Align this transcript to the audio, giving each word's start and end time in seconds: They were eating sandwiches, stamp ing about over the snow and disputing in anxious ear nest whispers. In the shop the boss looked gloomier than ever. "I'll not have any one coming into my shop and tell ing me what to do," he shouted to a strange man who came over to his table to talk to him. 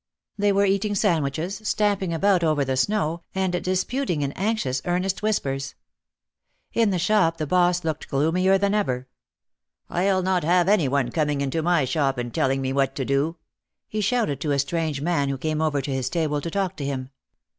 They 0.35 0.51
were 0.51 0.65
eating 0.65 0.95
sandwiches, 0.95 1.61
stamp 1.63 2.01
ing 2.01 2.11
about 2.11 2.43
over 2.43 2.65
the 2.65 2.75
snow 2.75 3.21
and 3.35 3.61
disputing 3.63 4.23
in 4.23 4.31
anxious 4.31 4.81
ear 4.83 4.97
nest 4.97 5.21
whispers. 5.21 5.75
In 6.73 6.89
the 6.89 6.97
shop 6.97 7.37
the 7.37 7.45
boss 7.45 7.83
looked 7.83 8.07
gloomier 8.09 8.57
than 8.57 8.73
ever. 8.73 9.07
"I'll 9.91 10.23
not 10.23 10.43
have 10.43 10.67
any 10.67 10.87
one 10.87 11.11
coming 11.11 11.39
into 11.39 11.61
my 11.61 11.85
shop 11.85 12.17
and 12.17 12.33
tell 12.33 12.49
ing 12.49 12.63
me 12.63 12.73
what 12.73 12.95
to 12.95 13.05
do," 13.05 13.37
he 13.87 14.01
shouted 14.01 14.41
to 14.41 14.49
a 14.51 14.57
strange 14.57 15.01
man 15.01 15.29
who 15.29 15.37
came 15.37 15.61
over 15.61 15.83
to 15.83 15.91
his 15.93 16.09
table 16.09 16.41
to 16.41 16.49
talk 16.49 16.75
to 16.77 16.83
him. 16.85 17.11